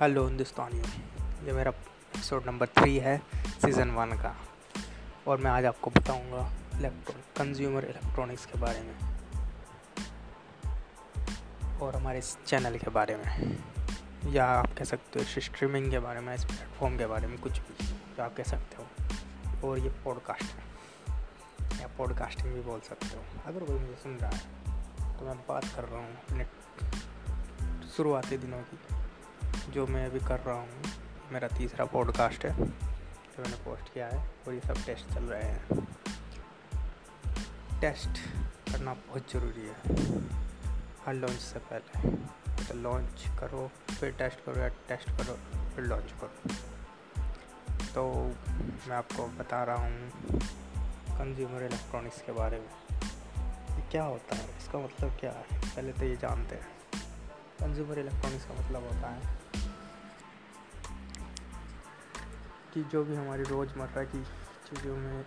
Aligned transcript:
Hello 0.00 0.26
हिंदुस्तानियों, 0.26 0.86
ये 1.46 1.52
मेरा 1.52 1.70
एपिसोड 1.70 2.46
नंबर 2.46 2.66
थ्री 2.66 2.98
है 2.98 3.22
सीज़न 3.34 3.90
वन 3.90 4.12
का। 4.12 4.36
और 5.26 5.38
मैं 5.38 5.50
आज 5.50 5.66
आपको 5.66 5.90
बताऊँगा 5.90 6.52
इलेक्ट्रॉनिक 6.78 7.24
कंज्यूमर 7.38 7.84
इलेक्ट्रॉनिक्स 7.84 8.46
के 8.46 8.58
बारे 8.60 8.80
में। 8.80 8.94
और 11.78 11.96
हमारे 11.96 12.18
इस 12.18 12.38
चैनल 12.46 12.78
के 12.78 12.90
बारे 12.90 13.16
में। 13.16 13.58
या 14.26 14.46
आप 14.46 14.74
कह 14.78 14.84
सकते 14.84 15.18
हो 15.18 15.24
इस 15.24 15.44
स्ट्रीमिंग 15.44 15.90
के 15.90 15.98
बारे 15.98 16.20
में, 16.20 16.34
इस 16.34 16.44
प्लेटफॉर्म 16.44 16.98
के 16.98 17.06
बारे 17.06 17.26
में, 17.26 17.40
कुछ 17.40 17.58
भी, 17.58 17.86
जो 17.86 18.22
आप 18.22 18.36
कह 18.36 18.42
सकते 18.42 18.82
हो। 18.82 19.68
और 19.68 19.78
ये 19.78 19.88
पॉडकास्ट 19.88 20.56
या 21.80 21.88
पॉडकास्टिंग 21.98 22.54
भी 22.54 22.60
बोल 22.60 22.80
सकते 22.80 23.06
हो। 23.06 23.24
अगर 23.46 23.64
कोई 23.64 23.78
मुझे 23.78 23.98
सुन 24.02 24.18
रहा 24.22 24.30
है 24.30 24.40
तो 25.18 25.26
मैं 25.26 25.36
बात 25.36 25.64
कर 25.64 25.84
रहा 25.84 26.00
हूँ 26.00 26.14
अपने 26.14 26.46
शुरुआती 27.96 28.36
दिनों 28.36 28.58
की। 28.58 28.95
जो 29.66 29.86
मैं 29.86 30.06
अभी 30.06 30.20
कर 30.20 30.40
रहा 30.40 30.54
हूँ, 30.54 30.84
मेरा 31.32 31.48
तीसरा 31.48 31.84
पॉडकास्ट 31.84 32.44
है, 32.44 32.56
जो 32.56 33.42
मैंने 33.42 33.56
पोस्ट 33.56 33.94
किया 33.94 34.06
है, 34.08 34.30
और 34.48 34.54
ये 34.54 34.60
सब 34.60 34.84
टेस्ट 34.86 35.14
चल 35.14 35.24
रहे 35.24 35.42
हैं। 35.42 35.88
टेस्ट 37.80 38.18
करना 38.72 38.94
बहुत 38.94 39.32
ज़रूरी 39.32 39.66
है। 39.66 39.76
हर 41.06 41.14
लॉन्च 41.14 41.40
से 41.40 41.58
पहले। 41.58 42.10
तो 42.64 42.74
लॉन्च 42.74 43.24
करो, 43.40 43.70
फिर 44.00 44.12
टेस्ट 44.12 44.44
करो 44.44 44.60
या 44.60 44.68
टेस्ट 44.68 45.10
करो, 45.10 45.34
फिर 45.70 45.84
लॉन्च 45.84 46.14
करो। 46.20 46.54
तो 47.94 48.14
मैं 48.88 48.96
आपको 48.96 49.26
बता 49.26 49.64
रहा 49.64 49.76
हूँ 49.76 50.10
कंज्यूमर 51.18 51.62
इलेक्ट्रॉनिक्स 51.62 52.22
के 52.22 52.32
बारे 52.32 52.60
में। 52.60 53.00
क्या 53.90 54.04
होता 54.04 54.36
है? 54.36 54.58
इसका 54.58 54.78
मतलब 54.78 55.16
क्या 55.20 55.32
है? 55.32 55.44
पहले 55.76 55.92
तो 55.92 56.04
ये 56.04 56.16
जानते 56.16 56.54
हैं। 56.54 56.68
कंज्यूमर 57.60 57.98
इलेक्ट्रॉनिक्स 57.98 58.44
का 58.44 58.54
मतलब 58.54 58.82
होता 58.84 59.08
है 59.10 59.45
कि 62.76 62.82
जो 62.92 63.02
भी 63.04 63.14
हमारी 63.16 63.42
रोज़मर्रा 63.42 64.02
की 64.04 64.18
चीज़ों 64.64 64.96
में, 64.96 65.24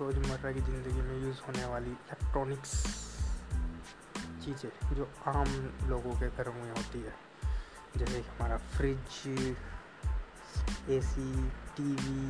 रोज़मर्रा 0.00 0.50
की 0.52 0.60
ज़िंदगी 0.60 1.00
में 1.02 1.22
यूज़ 1.22 1.40
होने 1.46 1.64
वाली 1.66 1.90
इलेक्ट्रॉनिक्स 1.90 2.72
चीज़ें, 4.44 4.94
जो 4.94 5.08
आम 5.26 5.50
लोगों 5.90 6.12
के 6.20 6.28
घर 6.28 6.50
में 6.50 6.70
होती 6.70 7.00
है। 7.00 7.14
जैसे 7.96 8.20
कि 8.20 8.28
हमारा 8.28 8.56
fridge 8.76 9.18
AC 10.90 11.28
TV 11.76 12.22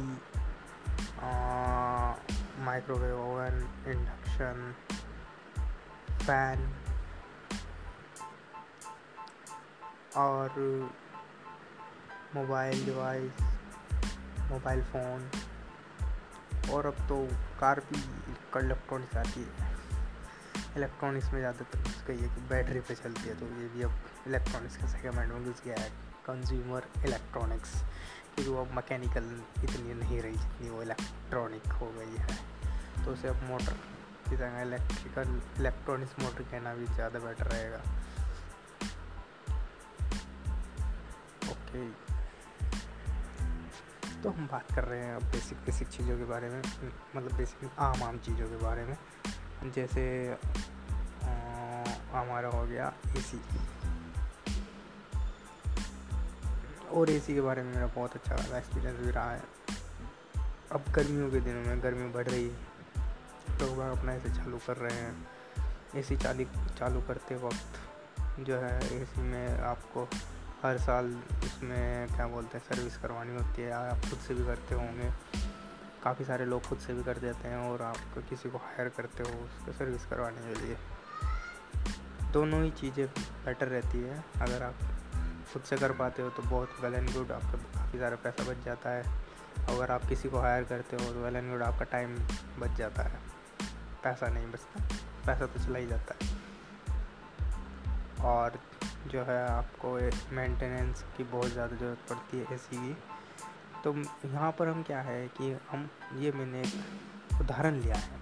microwave 2.64 3.20
oven 3.20 3.62
induction 3.86 4.74
fan 6.24 6.68
और 10.16 10.48
मोबाइल 12.34 12.84
डिवाइस 12.84 13.43
मोबाइल 14.54 14.82
फ़ोन। 14.92 15.30
और 16.72 16.86
अब 16.86 17.06
तो 17.08 17.16
कार 17.60 17.80
भी 17.88 17.98
इलेक्ट्रॉनिक्स 18.58 19.16
आती 19.16 19.40
है। 19.40 19.72
इलेक्ट्रॉनिक्स 20.76 21.32
में 21.32 21.38
ज़्यादातर 21.40 21.88
उसका 21.88 22.12
ये 22.12 22.28
कि 22.28 22.40
बैटरी 22.48 22.80
पे 22.80 22.94
चलती 22.94 23.28
है 23.28 23.34
तो 23.40 23.46
ये 23.60 23.68
भी 23.68 23.82
अब 23.82 23.92
इलेक्ट्रॉनिक्स 24.26 24.76
के 24.76 24.88
सेगमेंट 24.88 25.32
में 25.32 25.44
घुस 25.44 25.62
गया 25.64 25.80
है। 25.80 25.90
कंज्यूमर 26.26 26.86
इलेक्ट्रॉनिक्स 27.06 27.72
क्योंकि 28.34 28.50
वो 28.50 28.60
अब 28.60 28.70
मैकेनिकल 28.76 29.26
इतनी 29.64 29.94
नहीं 29.94 30.20
रही 30.22 30.36
जितनी 30.36 30.70
वो 30.70 30.82
इलेक्ट्रॉनिक 30.82 31.72
हो 31.72 31.90
गई 31.98 32.16
है। 32.18 32.38
तो 33.04 33.12
उसे 33.12 33.28
अब 33.28 33.42
मोटर 33.50 33.76
की 34.28 34.36
जगह 34.36 34.60
इलेक्ट्रिकल 34.62 35.40
इलेक्ट्रॉनिक्स 35.60 36.18
मोटर 36.22 36.42
कहना 36.44 36.74
भी 36.74 36.86
ज़्यादा 36.86 37.18
बेटर 37.18 37.46
रहेगा। 37.46 37.82
ओके 41.52 41.84
तो 44.24 44.30
हम 44.30 44.46
बात 44.46 44.72
कर 44.74 44.84
रहे 44.84 45.04
हैं 45.04 45.14
अब 45.16 45.22
बेसिक 45.22 45.58
बेसिक 45.58 45.88
चीज़ों 45.88 46.18
के 46.18 46.24
बारे 46.24 46.48
में 46.48 46.62
मतलब 47.16 47.36
बेसिक 47.36 47.70
आम 47.78 48.02
आम 48.02 48.18
चीज़ों 48.18 48.46
के 48.48 48.56
बारे 48.56 48.84
में। 48.84 48.96
जैसे 49.72 50.04
हमारा 52.12 52.48
हो 52.48 52.66
गया 52.66 52.92
एसी 53.16 53.40
और 56.90 57.10
एसी 57.10 57.34
के 57.34 57.40
बारे 57.40 57.62
में 57.62 57.74
मेरा 57.74 57.86
बहुत 57.86 58.14
अच्छा 58.14 58.36
खासा 58.36 58.58
एक्सपीरियंस 58.58 58.98
भी 59.00 59.10
रहा 59.10 59.30
है। 59.30 59.42
अब 60.72 60.84
गर्मियों 60.90 61.30
के 61.30 61.40
दिनों 61.40 61.62
में, 61.62 61.82
गर्मी 61.82 62.08
बढ़ 62.08 62.28
रही 62.28 62.48
है। 62.48 62.56
लोग 63.60 63.76
तो 63.76 63.80
अपना 63.92 64.12
ऐसे 64.12 64.30
चालू 64.30 64.58
कर 64.66 64.76
रहे 64.76 64.96
हैं। 64.96 65.28
एसी 65.94 66.16
चालू 66.16 66.44
चालू 66.78 67.00
करते 67.00 67.34
वक्त 67.36 68.40
जो 68.40 68.56
है 68.56 69.02
एसी 69.02 69.20
में 69.20 69.60
आपको 69.60 70.08
हर 70.64 70.78
साल 70.78 71.06
उसमें 71.44 72.08
क्या 72.08 72.26
बोलते 72.26 72.58
हैं 72.58 72.64
सर्विस 72.64 72.96
करवानी 72.96 73.34
होती 73.34 73.62
है 73.62 73.72
आप 73.72 74.00
खुद 74.00 74.18
से 74.18 74.34
भी 74.34 74.44
करते 74.44 74.74
होंगे। 74.74 75.10
काफ़ी 76.02 76.24
सारे 76.24 76.44
लोग 76.44 76.62
खुद 76.62 76.78
से 76.78 76.94
भी 76.94 77.02
कर 77.02 77.18
देते 77.18 77.48
हैं 77.48 77.56
और 77.70 77.82
आप 77.82 77.96
किसी 78.28 78.50
को 78.50 78.58
हायर 78.58 78.88
करते 78.88 79.22
हो, 79.22 79.30
उसको 79.40 79.72
सर्विस 79.72 80.06
करवाने 80.06 80.40
के 80.44 80.60
लिए। 80.60 80.76
दोनों 82.32 82.62
ही 82.62 82.70
चीज़ें 82.70 83.06
बेटर 83.44 83.68
रहती 83.68 84.00
है। 84.00 84.24
अगर 84.40 84.62
आप 84.62 84.74
खुद 85.52 85.62
से 85.62 85.76
कर 85.76 85.92
पाते 85.92 86.22
हो 86.22 86.30
तो 86.30 86.42
बहुत 86.42 86.80
वेल 86.82 86.94
एंड 86.94 87.12
गुड 87.12 87.32
आपका 87.32 87.58
काफ़ी 87.74 87.98
सारा 87.98 88.16
पैसा 88.16 88.44
बच 88.44 88.64
जाता 88.64 88.90
है। 88.90 89.02
अगर 89.68 89.90
आप 89.90 90.06
किसी 90.06 90.28
को 90.28 90.38
हायर 90.38 90.64
करते 90.64 90.96
हो 90.96 91.12
तो 91.12 91.20
वेल 91.20 91.36
एंड 91.36 91.50
गुड 91.50 91.62
आपका 91.62 91.84
टाइम 91.84 92.16
बच 92.58 92.76
जाता 92.78 93.02
है। 93.02 93.18
पैसा 94.04 94.28
नहीं 94.28 94.46
बचता, 94.46 94.84
पैसा 95.26 95.46
तो 95.46 95.64
चला 95.64 95.78
ही 95.78 95.86
जाता 95.86 96.14
है। 96.14 96.32
और 98.26 98.58
जो 99.06 99.24
है 99.24 99.48
आपको 99.48 99.92
मेंटेनेंस 100.34 101.04
की 101.16 101.24
बहुत 101.24 101.50
ज़्यादा 101.50 101.76
ज़रूरत 101.76 101.98
पड़ती 102.10 102.38
है 102.38 102.54
एसी 102.54 102.76
की 102.76 102.96
तो 103.84 103.94
यहाँ 104.28 104.50
पर 104.52 104.68
हम 104.68 104.82
क्या 104.82 105.00
है 105.00 105.26
कि 105.28 105.50
हम, 105.70 105.88
ये 106.16 106.32
मैंने 106.32 106.60
एक 106.60 107.40
उदाहरण 107.40 107.74
लिया 107.74 107.96
है। 107.96 108.18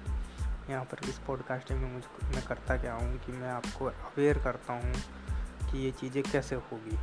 यहाँ 0.71 0.85
पर 0.85 1.09
इस 1.09 1.19
पॉडकास्टिंग 1.19 1.81
में 1.81 1.93
मुझे, 1.93 2.27
मैं 2.35 2.45
करता 2.47 2.77
क्या 2.77 2.95
हूँ 2.95 3.19
कि 3.19 3.33
मैं 3.33 3.51
आपको 3.51 3.85
अवेयर 3.85 4.39
करता 4.39 4.73
हूँ 4.73 4.93
कि 5.71 5.79
ये 5.79 5.91
चीज़ें 5.91 6.23
कैसे 6.23 6.55
होगी। 6.55 6.99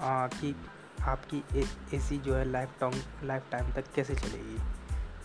कि 0.00 0.54
आपकी 1.02 1.42
ए 1.56 1.98
सी 2.00 2.18
जो 2.18 2.34
है 2.34 2.44
लाइफ 2.44 2.70
टाइम 2.80 3.00
लाइफ 3.24 3.50
टाइम 3.50 3.72
तक 3.72 3.92
कैसे 3.94 4.14
चलेगी। 4.14 4.58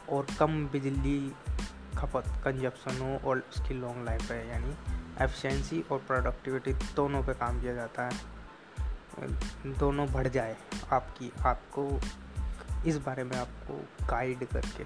और 0.10 0.28
कम 0.40 0.66
बिजली 0.68 1.34
खपत 1.98 2.24
कंजप्शन 2.46 3.02
हो 3.02 3.30
और 3.30 3.44
उसकी 3.50 3.74
लॉन्ग 3.74 4.06
लाइफ 4.06 4.32
है, 4.32 4.48
यानी 4.50 4.76
एफिशिएंसी 5.22 5.82
और 5.82 6.00
प्रोडक्टिविटी 6.00 6.74
दोनों 6.74 7.24
पे 7.24 7.34
काम 7.34 7.62
किया 7.62 7.74
जाता 7.74 8.04
है। 8.04 8.34
दोनों 9.66 10.12
बढ़ 10.12 10.28
जाए 10.28 10.58
आपकी, 10.94 11.32
आपको 11.46 12.02
इस 12.86 12.98
बारे 12.98 13.24
में 13.24 13.38
आपको 13.38 13.86
गाइड 14.08 14.48
करके, 14.48 14.84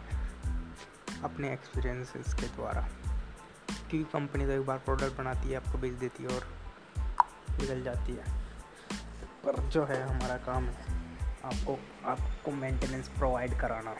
अपने 1.23 1.53
एक्सपीरियंसेस 1.53 2.33
के 2.33 2.47
द्वारा। 2.47 2.81
क्योंकि 3.89 4.03
कंपनी 4.03 4.45
तो 4.45 4.51
एक 4.51 4.65
बार 4.65 4.77
प्रोडक्ट 4.77 5.17
बनाती 5.17 5.49
है, 5.49 5.55
आपको 5.55 5.77
बेच 5.77 5.93
देती 5.93 6.23
है 6.23 6.29
और 6.29 6.47
निकल 7.61 7.83
जाती 7.83 8.15
है। 8.15 8.23
पर 9.45 9.69
जो 9.69 9.85
है 9.85 10.03
हमारा 10.03 10.37
काम 10.37 10.63
है, 10.63 11.17
आपको 11.45 11.79
आपको 12.05 12.51
मेंटेनेंस 12.51 13.09
प्रोवाइड 13.09 13.59
कराना। 13.59 13.95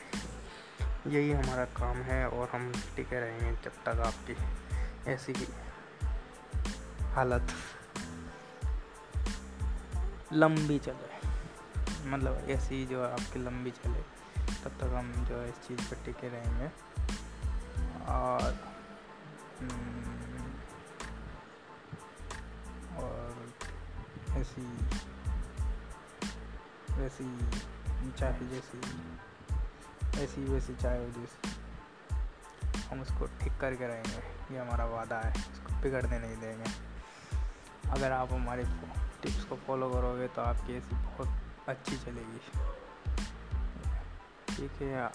यही 1.06 1.32
हमारा 1.32 1.64
काम 1.64 1.96
है 1.96 2.28
और 2.28 2.48
हम 2.48 2.72
टिके 2.96 3.20
रहेंगे 3.20 3.52
जब 3.52 3.72
तक 3.72 3.88
आपकी 3.88 4.36
ऐसी 5.10 5.32
हालत 7.14 7.52
लंबी 10.32 10.78
चले 10.78 11.08
मतलब 12.08 12.48
ऐसी 12.50 12.86
जो 12.86 13.04
आपकी 13.04 13.38
लंबी 13.44 13.70
चले 13.70 14.02
तब 14.64 14.70
तक 14.80 14.84
हम 14.84 15.12
जो 15.12 15.36
है 15.36 15.48
इस 15.48 15.54
चीज़ 15.54 15.80
पर 15.90 15.96
टिके 16.04 16.28
रहेंगे। 16.28 16.66
और 18.06 18.54
हम्म, 19.60 20.52
और 22.96 23.52
ऐसी 24.30 24.62
वैसी 26.94 27.38
चाहे 28.12 28.46
जैसी 28.48 28.80
ऐसी 30.24 30.44
वैसी 30.44 30.74
चाहे 30.74 31.10
जैसी 31.10 31.50
हम 32.80 33.00
उसको 33.00 33.26
ठीक 33.26 33.58
करके 33.60 33.86
रहेंगे। 33.86 34.54
ये 34.54 34.60
हमारा 34.60 34.84
वादा 34.84 35.20
है 35.20 35.32
उसको 35.52 35.80
बिगड़ने 35.82 36.18
नहीं 36.18 36.36
देंगे। 36.36 36.97
अगर 37.88 38.12
आप 38.12 38.32
हमारे 38.32 38.64
टिप्स 39.22 39.44
को 39.44 39.56
फॉलो 39.66 39.88
करोगे 39.90 40.26
तो 40.28 40.42
आपकी 40.42 40.76
ऐसी 40.76 40.94
बहुत 40.96 41.68
अच्छी 41.68 41.96
चलेगी। 41.96 42.38
ठीक 44.48 44.82
है 44.82 45.10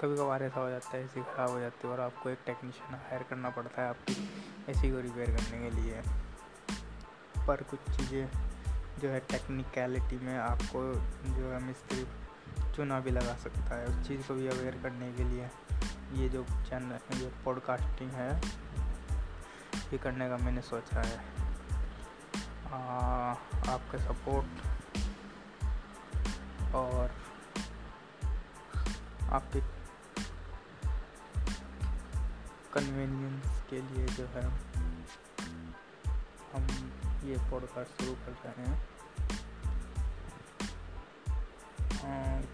कभी 0.00 0.16
कभार 0.16 0.42
ऐसा 0.42 0.60
हो 0.60 0.70
जाता 0.70 0.96
है, 0.96 1.04
ऐसी 1.04 1.20
ख़राब 1.22 1.50
हो 1.50 1.60
जाती 1.60 1.86
है 1.86 1.92
और 1.92 2.00
आपको 2.00 2.30
एक 2.30 2.38
टेक्नीशियन 2.46 2.94
हायर 3.00 3.22
करना 3.22 3.50
पड़ता 3.50 3.82
है 3.82 3.88
आपकी 3.88 4.14
एसी 4.68 4.90
को 4.90 5.00
रिपेयर 5.00 5.30
करने 5.30 5.58
के 5.60 5.70
लिए। 5.76 6.02
पर 7.46 7.62
कुछ 7.70 7.90
चीज़ें 7.96 8.28
जो 9.00 9.08
है 9.08 9.20
टेक्निकलिटी 9.30 10.18
में 10.18 10.36
आपको 10.38 10.82
जो 11.30 11.50
है 11.50 11.62
मिस्त्री 11.62 12.06
चुना 12.76 13.00
भी 13.00 13.10
लगा 13.10 13.34
सकता 13.44 13.76
है। 13.76 13.86
उस 13.86 14.06
चीज़ 14.08 14.26
को 14.28 14.34
भी 14.34 14.48
अवेयर 14.48 14.78
करने 14.82 15.12
के 15.12 15.24
लिए 15.24 15.48
ये 16.14 16.28
जो 16.28 16.44
चैनल 16.44 17.18
ये 17.18 17.30
पॉडकास्टिंग 17.44 18.10
है, 18.12 18.30
ये 19.92 19.98
करने 19.98 20.28
का 20.28 20.36
मैंने 20.36 20.62
सोचा 20.64 21.00
है। 21.00 21.35
आपका 22.76 23.98
सपोर्ट 23.98 24.46
और 26.74 27.10
आपके 29.30 29.60
कन्वीनियंस 32.74 33.62
के 33.70 33.82
लिए 33.82 34.06
जो 34.06 34.26
है 34.26 34.44
हम 36.54 36.66
ये 37.24 37.50
पॉडकास्ट 37.50 38.02
शुरू 38.02 38.14
कर 38.14 38.50
रहे 38.50 38.66
हैं। 38.66 38.96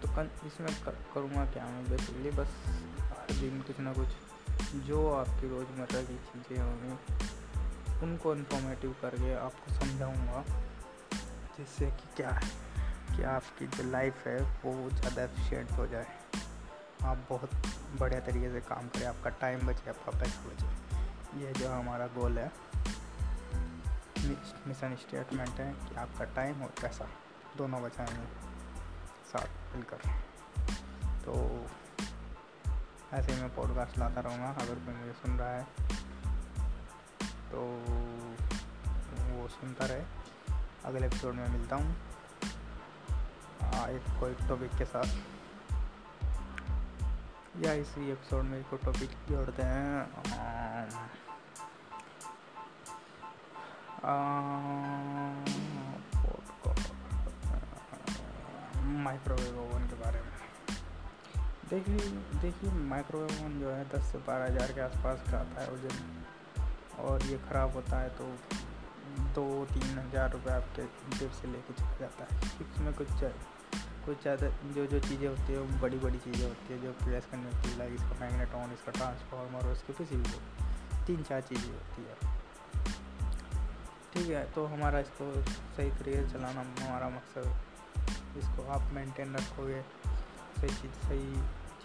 तो 0.01 0.15
कल 0.15 0.29
इसमें 0.45 0.83
करूँगा 1.13 1.45
क्या 1.45 1.65
मैं? 1.65 1.89
बेसिकली 1.89 2.31
बस 2.31 2.47
हर 2.99 3.35
दिन 3.35 3.61
कुछ 3.61 3.79
ना 3.79 3.93
कुछ, 3.93 4.07
जो 4.75 5.13
आपकी 5.13 5.49
रोज़मर्रा 5.49 6.01
की 6.01 6.15
चीज़ें 6.15 6.63
होंगी 6.63 6.89
उनको 8.03 8.33
इन्फॉर्मेटिव 8.35 8.95
करके 9.01 9.33
आपको 9.35 9.73
समझाऊँगा, 9.73 10.43
जिससे 11.57 11.85
कि 11.91 12.13
क्या 12.15 12.29
है, 12.29 12.49
कि 13.15 13.23
आपकी 13.23 13.67
जो 13.67 13.83
लाइफ 13.91 14.27
है, 14.27 14.37
वो 14.65 14.89
ज़्यादा 14.89 15.23
एफिशिएंट 15.23 15.71
हो 15.71 15.87
जाए। 15.87 16.07
आप 17.03 17.25
बहुत 17.29 17.49
बढ़िया 17.99 18.19
तरीके 18.19 18.51
से 18.51 18.59
काम 18.61 18.87
करें, 18.87 19.05
आपका 19.07 19.29
टाइम 19.41 19.67
बचे, 19.67 19.89
आपका 19.89 20.19
पैसा 20.19 20.49
बचे। 20.49 21.41
ये 21.41 21.53
जो 21.53 21.69
हमारा 21.69 22.07
गोल 22.07 22.37
है 22.37 22.51
मिशन 24.67 24.95
स्टेटमेंट 24.95 25.59
है 25.59 25.71
कि 25.73 25.95
आपका 25.95 26.25
टाइम 26.25 26.61
और 26.61 26.69
पैसा 26.81 27.07
दोनों 27.57 27.81
बचाएँगे, 27.83 28.25
साथ 29.25 29.75
मिलकर। 29.75 29.97
तो 31.25 31.33
ऐसे 33.13 33.41
मैं 33.41 33.49
पॉडकास्ट 33.55 33.97
लाता 33.99 34.21
रहूँगा, 34.21 34.49
अगर 34.51 34.75
कोई 34.75 34.93
मुझे 34.93 35.13
सुन 35.13 35.37
रहा 35.37 35.49
है 35.49 35.65
तो 37.53 37.59
वो 39.33 39.47
सुनता 39.47 39.85
रहे। 39.85 40.03
अगले 40.85 41.07
एपिसोड 41.07 41.33
में 41.33 41.47
मिलता 41.47 41.75
हूँ। 41.75 41.91
एक 43.89 44.19
कोई 44.19 44.33
टॉपिक 44.47 44.71
के 44.77 44.85
साथ। 44.85 45.09
या 47.65 47.73
इसी 47.73 48.11
एपिसोड 48.11 48.43
में 48.43 48.63
कोई 48.63 48.79
टॉपिक 48.85 49.09
जोड़ते 49.29 49.63
हैं। 49.63 49.93
माइक्रोवेव 59.03 59.59
ओवन 59.59 59.87
के 59.87 59.95
बारे 59.95 60.21
में। 60.21 60.31
देखिए 61.69 62.09
देखिए 62.41 62.71
माइक्रोवेव 62.71 63.41
ओवन 63.41 63.59
जो 63.59 63.69
है 63.71 63.89
दस 63.89 64.11
से 64.11 64.17
बारह 64.17 64.45
हज़ार 64.45 64.71
के 64.71 64.81
आसपास 64.81 65.23
का 65.31 65.39
आता 65.39 65.61
है 65.61 65.71
वज़न 65.71 66.22
और 66.99 67.25
ये 67.25 67.37
ख़राब 67.39 67.73
होता 67.73 67.99
है 67.99 68.09
तो 68.17 68.25
दो 69.35 69.65
तीन 69.65 69.97
हज़ार 69.99 70.31
रुपये 70.31 70.53
आपके 70.53 70.83
जेब 71.17 71.31
से 71.31 71.47
लेके 71.47 71.73
चला 71.73 71.97
जाता 71.99 72.25
है। 72.25 72.39
इसमें 72.61 72.93
कुछ 72.93 73.07
कुछ 74.05 74.21
ज़्यादा 74.21 74.47
जो 74.75 74.85
जो 74.85 74.99
चीज़ें 74.99 75.27
होती 75.27 75.53
है, 75.53 75.59
वो 75.59 75.79
बड़ी 75.81 75.97
बड़ी 75.97 76.17
चीज़ें 76.19 76.47
होती 76.47 76.73
है 76.73 76.79
जो 76.81 76.91
प्रेस 77.03 77.25
करने 77.31 77.45
होती 77.45 77.69
है 77.69 77.77
लाइक 77.77 77.93
इसका 77.93 78.19
मैग्नेटॉन, 78.21 78.71
इसका 78.73 78.91
ट्रांसफार्मर 78.91 79.67
और 79.67 79.71
इसकी 79.73 79.93
किसी 79.93 80.15
भी 80.15 80.23
तीन, 81.07 81.23
चार 81.23 81.41
चीज़ें 81.41 81.69
होती 81.69 82.03
है। 82.03 82.15
ठीक 84.13 84.29
है 84.29 84.43
तो 84.53 84.65
हमारा 84.65 84.99
इसको 84.99 85.31
सही 85.43 85.89
तरीके 85.91 86.21
से 86.23 86.29
चलाना 86.33 86.61
हमारा 86.81 87.09
मकसद 87.09 88.37
इसको 88.37 88.67
आप 88.71 88.91
मेंटेन 88.93 89.35
रखोगे, 89.35 89.81
सही 89.81 90.69
चीज़, 90.71 90.93
सही 91.07 91.25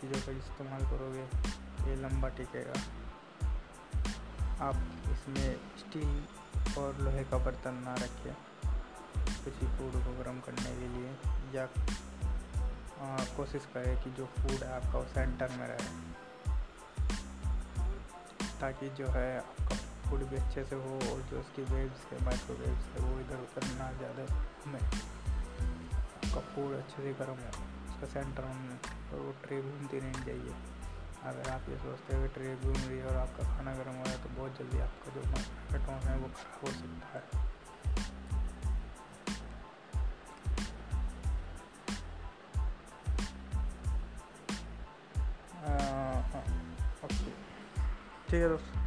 चीज़ों 0.00 0.20
का 0.26 0.32
इस्तेमाल 0.32 0.84
करोगे, 0.90 1.24
ये 1.90 1.96
लंबा 2.02 2.28
टिकेगा। 2.36 2.80
आप 4.60 4.76
इसमें 5.10 5.56
स्टील 5.78 6.78
और 6.78 6.98
लोहे 6.98 7.24
का 7.24 7.38
बर्तन 7.38 7.74
ना 7.84 7.94
रखें 7.94 8.34
किसी 9.44 9.66
फ़ूड 9.66 9.92
को 10.04 10.12
गर्म 10.18 10.40
करने 10.40 10.72
के 10.78 10.88
लिए, 10.88 11.10
या 11.54 11.66
कोशिश 13.36 13.66
करें 13.74 14.02
कि 14.02 14.10
जो 14.10 14.24
फ़ूड 14.26 14.62
है 14.62 14.70
आपका 14.76 14.98
वो 14.98 15.04
सेंटर 15.04 15.50
में 15.50 15.66
रहे। 15.68 15.90
ताकि 18.60 18.88
जो 18.88 19.08
है 19.08 19.38
आपका 19.38 19.76
फ़ूड 20.08 20.20
भी 20.20 20.36
अच्छे 20.36 20.64
से 20.64 20.76
हो 20.76 20.94
और 21.10 21.20
जो 21.22 21.40
उसकी 21.40 21.62
वेव्स 21.64 22.00
है 22.12 22.24
माइक्रोवेव्स 22.24 22.84
है, 22.86 23.00
वो 23.00 23.20
इधर 23.20 23.38
उधर 23.38 23.66
ना 23.78 23.92
ज़्यादा 23.92 24.24
घूमे। 24.24 24.78
आपका 24.78 26.40
फ़ूड 26.40 26.74
अच्छे 26.74 27.02
से 27.02 27.12
गर्म 27.12 27.38
हो, 27.44 27.50
उसका 27.88 28.06
सेंटर 28.06 28.44
में, 28.44 28.78
और 29.12 29.20
वो 29.20 29.34
ट्रे 29.44 29.62
घूमती 29.62 30.00
नहीं 30.00 30.24
चाहिए। 30.24 30.54
अगर 31.24 31.50
आप 31.50 31.68
ये 31.68 31.76
सोचते 31.76 32.16
हो 32.16 32.26
ट्रे 32.26 32.54
घूम 32.56 32.74
रही 32.74 32.98
है 32.98 33.06
और 33.06 33.16
आपका 33.16 33.44
खाना 33.44 33.74
गर्म 33.74 33.94
हो 33.94 34.02
रहा 34.04 34.12
है 34.12 34.22
तो 34.22 34.28
बहुत 34.36 34.58
जल्दी 34.58 34.78
आपका 34.78 35.14
जो 35.14 35.20
माइक्रोटोन 35.30 36.08
है 36.08 36.16
वो 36.18 36.28
ख़राब 36.28 36.60
हो 36.62 36.70
सकता 36.70 37.18
है। 37.18 37.46
ठीक 48.28 48.42
है 48.42 48.48
दोस्तों, 48.48 48.80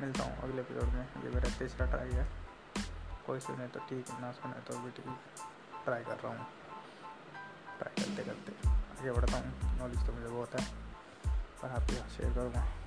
मिलता 0.00 0.24
हूँ 0.24 0.36
अगले 0.42 0.60
एपिसोड 0.60 0.92
में। 0.94 1.24
ये 1.24 1.30
मेरा 1.30 1.48
तीसरा 1.58 1.86
ट्राई 1.86 2.10
है। 2.10 2.26
कोई 3.26 3.40
सुने 3.40 3.66
तो 3.68 3.80
ठीक 3.80 4.08
है, 4.10 4.20
ना 4.20 4.32
सुने 4.32 4.60
तो 4.60 4.78
भी 4.78 4.90
ठीक 4.90 5.06
ट्राई 5.84 6.04
कर 6.04 6.16
रहा 6.16 6.32
हूँ। 6.32 6.46
ट्राई 7.78 8.04
करते 8.04 8.24
करते 8.24 8.68
आगे 8.68 9.12
बढ़ता 9.12 9.36
हूँ। 9.36 9.78
नॉलेज 9.78 10.06
तो 10.06 10.12
मुझे 10.12 10.28
बहुत 10.28 10.60
है। 10.60 10.81
पर 11.62 11.74
आप 11.76 11.90
शेयर 12.16 12.32
करूँगा 12.34 12.81